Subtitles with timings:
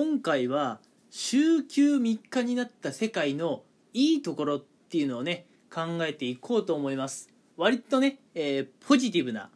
[0.00, 0.78] 今回は
[1.10, 7.30] 週休3日になった世界のいいところっていうのをね考えていこうと思います。
[7.56, 9.50] 割とね、えー、ポジティブな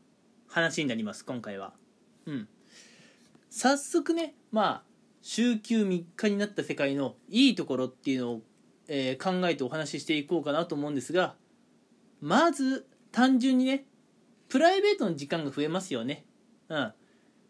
[0.48, 1.74] 話になります今回は。
[2.26, 2.48] うん。
[3.50, 4.82] 早速ねまあ
[5.20, 8.40] 週休3日になった世界のいいところっていうのを、
[8.88, 11.36] えー、考えてお話ししていこうかなと思うんですが
[12.20, 13.84] まず単純にね
[14.48, 16.24] プライベートの時間が増えますよね。
[16.68, 16.92] うん。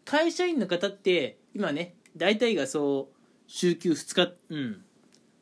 [0.05, 3.15] 会社員の方って今ね大体がそう
[3.47, 4.33] 週休2日。
[4.49, 4.83] うん。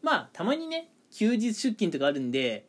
[0.01, 2.65] まあたまにね休日出勤とかあるんで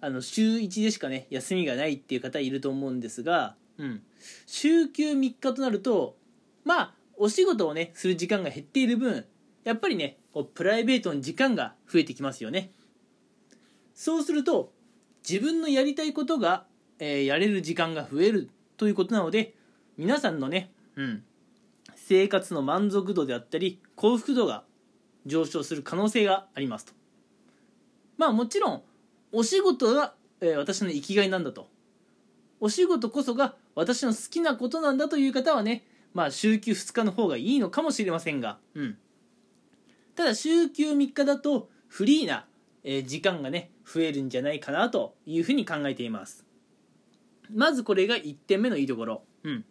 [0.00, 4.02] あの週1でしかね休みがないっていう方いると思うんですが、うん、
[4.46, 6.16] 週休3日となると
[6.64, 9.24] まあお仕事をねする時間が減っている分
[9.64, 12.72] やっぱりねこうプライベートの時間が増えてきますよね。
[13.94, 14.72] そうすると
[15.28, 16.64] 自分のやりたいことが、
[16.98, 19.54] えー、やれる時間が増えるということなので
[19.96, 21.22] 皆さんのね、うん、
[22.04, 24.64] 生活の満足度であったり幸福度が
[25.24, 26.92] 上昇する可能性がありますと。
[28.18, 28.82] まあもちろん
[29.30, 31.68] お仕事が、えー、私の生きがいなんだと。
[32.60, 38.58] お仕事こそが私の好きなことなんだという方はねまあ週休2日の方がいいのかもしれませんが。
[38.74, 38.98] うん。
[40.16, 42.46] ただ週休3日だとフリーな、
[42.82, 46.44] え、時間がね増えるんじゃないかなというふうに考えています。
[47.54, 49.64] まずこれが1点目のいいところうん。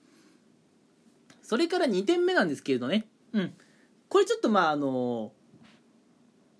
[1.52, 3.08] それから2点目なんですけれどね。
[3.34, 3.54] うん。
[4.08, 5.34] これちょっとまああの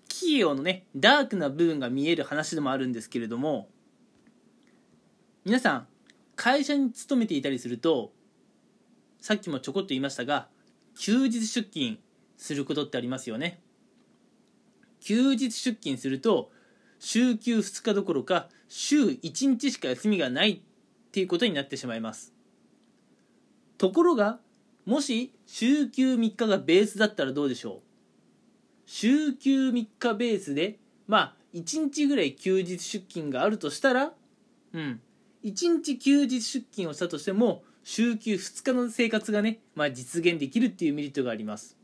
[0.06, 3.70] 企業のねダークな部分が見える話でもあるんですけれども
[5.46, 5.86] 皆さん
[6.36, 8.12] 会社に勤めていたりすると
[9.22, 10.48] さっきもちょこっと言いましたが
[10.98, 11.96] 休日出勤
[12.36, 13.62] することってありますよね。
[15.00, 16.50] 休日出勤すると
[16.98, 20.60] 週休2日どころか週1日しか休みがないっ
[21.12, 22.34] ていうことになってしまいます。
[23.78, 24.38] ところが
[24.84, 27.80] もし週休3日がベースだったらどうでしょう？
[28.86, 34.12] 週休3日ベースでまあ1日ぐらい休日出勤があるとしたら
[34.72, 35.00] うん。
[35.44, 41.76] 1日休日出勤をしたとしても週休2日の生活がね、まあ、実現できるっていうメリットがあります。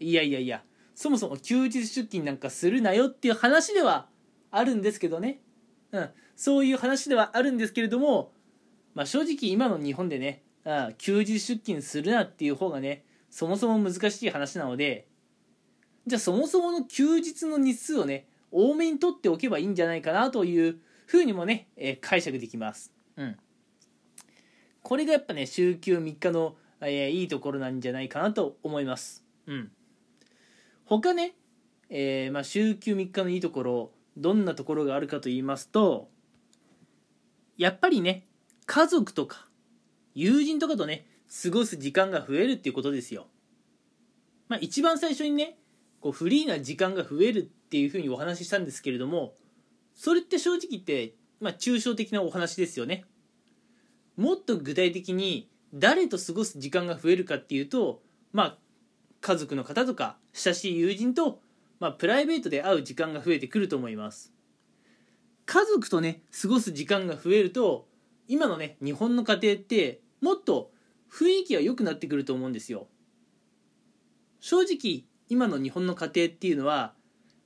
[0.00, 0.62] いやいやいや
[0.94, 4.08] そもそも休日出勤なんかするなよっていう話では
[4.50, 5.40] あるんですけどね、
[5.92, 8.32] うん、そういう話ではあるんですけれども、
[8.94, 15.06] まあ、正直今の日本でねあ休日出勤するなっていう方がねそもそも難しい話なので
[16.06, 22.92] じゃあそもそもの休日の日数をね多めに取っておけばいいんじゃないかなというふうにもね、えー、解釈できます。
[23.16, 23.36] うん。
[24.82, 29.24] これがやっぱね週休3日の、えー、いいところなんじゃないかなと思います。
[29.46, 29.70] うん。
[30.84, 31.34] 他ね、
[31.90, 36.08] えー、まあ、週休3日のいいところどんなところがあるかと言いますと
[37.58, 38.26] やっぱりね
[38.66, 39.45] 家族とか
[40.16, 41.06] 友人とかとね
[41.42, 43.26] 過ごす時間が増えるっていうことですよ。
[44.48, 45.58] まあ、一番最初にね
[46.00, 49.34] こうフリーな時間が増えるっていうふうにお話ししたんですけれども
[49.94, 53.04] それって正直言って、まあ、抽象的なお話ですよね。
[54.16, 58.00] もっと具体的に誰と過ごす時間が増えるかっていうと
[58.32, 58.58] まあ
[59.20, 61.40] 家族の方とか親しい友人と、
[61.80, 64.32] まあ、プライベートで会う時間が増えてくると思います
[65.44, 67.86] 家族とね過ごす時間が増えると
[68.28, 70.70] 今のね日本の家庭ってもっと
[71.10, 72.88] 雰囲気が良くなってくると思うんですよ。
[74.40, 76.94] 正直今の日本の家庭っていうのは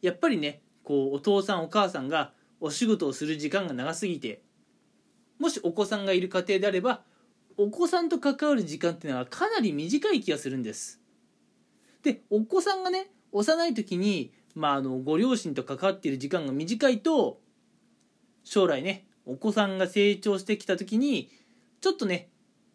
[0.02, 4.42] やっぱりねこうお父さんお母さんがお仕事をする時間が長すぎて
[5.38, 7.02] もしお子さんがいる家庭であれば
[7.56, 11.00] お子さんと関わる時間っていうのはかなり短い気がするんです。
[12.02, 17.40] でお子さんがね幼い時に、まあ、あのご両親と関わっている時間が短いと
[18.44, 21.30] 将来ねお子さんが成長してきた時に
[21.80, 22.28] ちょっとね、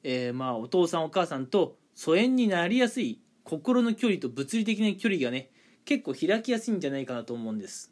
[0.08, 5.50] えー、まあお父さんお母さんと疎遠になりやすい心の距離と物理的な距離がね
[5.84, 7.92] 結構開きやすいんじゃないかなと思うんです。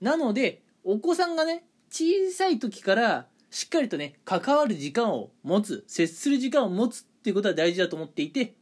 [0.00, 8.54] なのでお子さんがね小さい時からしっかりとね関わる時間を持つ接する時間を持つっていうことは大事だと思っていて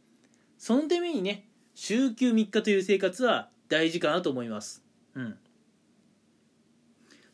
[0.59, 4.85] そのためにね週休3日という生活は大事かなと思います。
[5.15, 5.39] うん。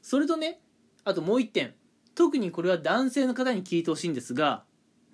[0.02, 0.60] それとね
[1.04, 1.74] あともう一点。
[2.14, 4.64] 特にこれは男性の方に聞いてほしいんですが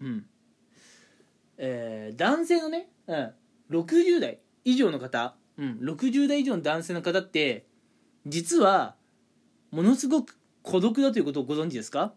[0.01, 0.27] うん。
[1.57, 3.33] えー、男性のね、うん、
[3.71, 7.67] 60代以上の方、うん、60代以上の男性の方って
[8.27, 8.97] 実は
[9.71, 12.15] ものすごく孤独だということをご存知ですか？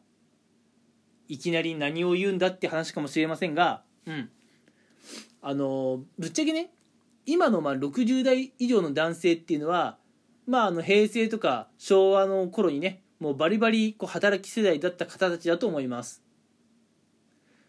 [1.27, 4.29] いきなり何を言うんだって話かもしれませんが、うん、
[5.41, 6.71] あのぶっちゃけね
[7.25, 9.97] 今のまあ60代以上の男性っていうのは、
[10.47, 16.23] まあ、あの平成とか昭和の頃にねもうバリバリこう働き世代だった方たちだと思います。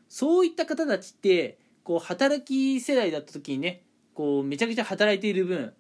[0.09, 3.83] そういった方たちってこう働き世代だった時にね
[4.15, 5.73] こうめちゃくちゃ働いている分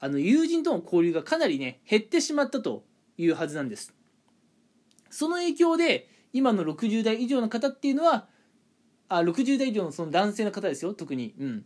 [0.00, 2.84] あの友人との交流がかなりね減ってしまったと
[3.16, 3.94] いうはずなんです。
[5.08, 8.26] その影響で今の60代以上の方っていうのは
[9.08, 11.34] あ60代以上のその男性の方ですよ特に。
[11.38, 11.64] うん。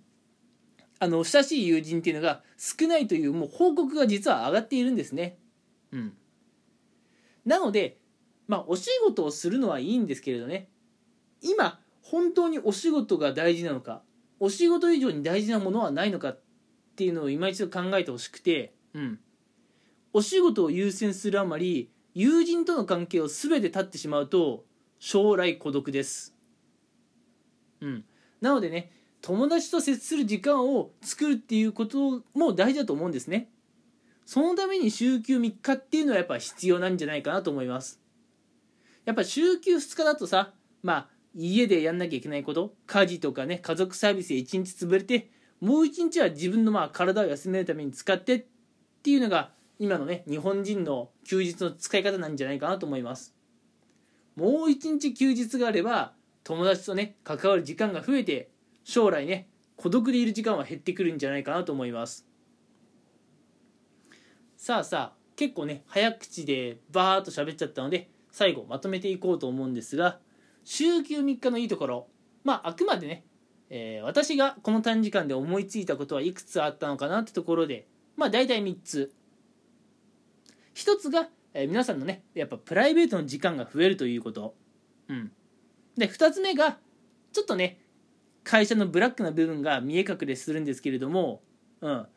[1.00, 5.38] あの親しい友人っていうのが少ないというもう報告が実は上がっているんですね。
[5.92, 6.12] うん。
[7.46, 7.98] なので
[8.46, 10.68] まあお仕事をするのはいいんですけれどね。
[11.42, 14.02] 今本当にお仕事が大事なのか
[14.40, 16.40] お仕事以上に大事なものはないのかっ
[16.96, 19.18] ていうのを今一度考えてほしくてうん。
[20.12, 24.64] お仕事を優先するあまり友人との関係を全て断ってしまうと
[24.98, 26.34] 将来孤独です。
[27.80, 28.04] うん。
[28.40, 33.50] なのでね友達と接する時間を作るっていうことも大事だと思うんですね。
[34.24, 38.00] そのために週休3日っていうのはやっぱ必要なんじゃないかなと思います。
[39.04, 40.52] やっぱ週休2日だとさ
[40.82, 45.30] まあ家でやんなきゃいけないこと家事とかね家族サービスで1日潰れて
[45.60, 48.44] もう1日は自分のまあ体を休めるために使ってっ
[49.02, 53.34] ていうのが今のね日本人の休日の使い方なんじゃないかなと思います。
[54.36, 56.12] もう1日休日があれば
[56.44, 58.50] 友達とね関わる時間が増えて
[58.84, 62.26] 将来ね孤独でいる時間は減ってくるんじゃないかなと思います。
[64.56, 70.18] さあさあ結構ね早口でバーッと喋っちゃったので最後まとめていこうと思うんですが
[70.70, 72.08] 週休3日のいいところ。
[72.44, 73.24] まああくまでね、
[73.70, 77.88] えー、私がこの短時間で思いついたことはいくつあったのかなってところで
[78.18, 79.14] まあ大体3つ。
[80.74, 84.54] 1つが、えー、皆さんのねやっぱプライベートの時間が増えるということ。
[85.08, 85.32] うん。
[85.96, 86.78] で2つ目が
[87.32, 87.80] ちょっとね
[88.44, 91.40] 会社のブラックな部分が見え隠れするんですけれども、
[91.80, 91.90] うん。
[91.90, 92.08] ま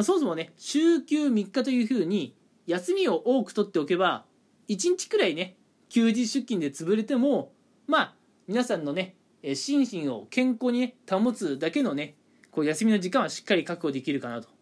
[0.00, 2.34] あ、そもそもね週休3日というふうに
[2.66, 4.24] 休みを多く取っておけば
[4.70, 7.52] 1日くらいね休日出勤で潰れても
[7.86, 8.14] まあ
[8.48, 9.16] 皆さんのね
[9.54, 12.16] 心身を健康に、ね、保つだけのね
[12.50, 14.56] こう休みの時間はしっかり確保できるかなと。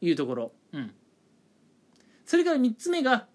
[0.00, 0.90] いうところ、うん、
[2.24, 3.26] それから3つ目が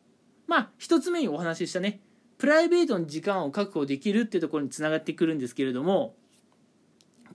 [0.48, 2.00] まあ1つ目にお話ししたね
[2.38, 6.16] プライベートの時間を確保できるっていうところにつながってくるんですけれども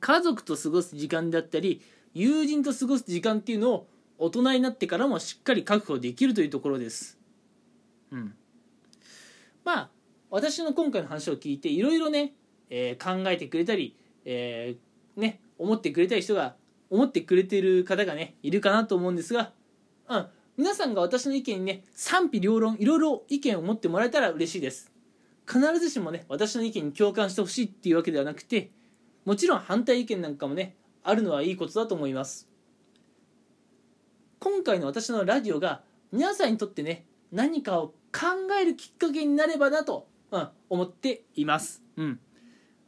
[0.01, 1.83] 家族と過ごす時間だったり
[2.15, 3.87] 友人と過ごす時間っていうのを
[4.19, 7.19] 大人になってからもしっかり確保できるというところです。
[8.11, 8.35] うん、
[9.65, 9.91] まあ
[10.31, 12.35] 私の今回の話を聞いていろいろね、
[12.71, 16.55] えー、考えてくれたり、えー、ね思ってくれたり人が
[16.89, 19.53] 思ってくれてる方がねいるかなと思うんですが、
[20.09, 20.27] うん、
[20.57, 24.93] 皆さんが私の意見にね賛否両論いろいろ意見を持ってもらえたら嬉しいです。
[25.47, 28.71] 必ずしもね私の意見に共感してほしいっていうわけではなくて
[29.25, 32.49] もちろん反対意見なんかもねあるのはいいことだと思います。
[34.39, 42.21] 今回の私のラジオが皆さんにとってね何かを考えるきっかけになればなと、うん、思っています、うん、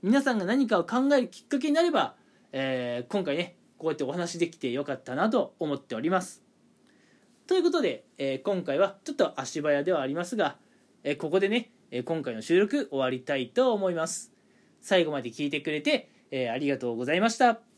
[0.03, 2.15] 皆さんが何かを考えるきっかけになれば、
[2.53, 6.43] えー、今回ねこうやってお話できてよかったなと思っております。
[7.49, 10.57] ということで、えー、今回はちょっと足早ではありますが、
[11.03, 14.33] えー、ここでね、え今回の収録終わりたいと思います。
[14.81, 17.72] 最後まで聞いてくれてえ、ありがとうございました。